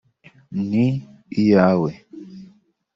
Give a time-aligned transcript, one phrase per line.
[0.69, 0.85] ni
[1.41, 1.91] iyawe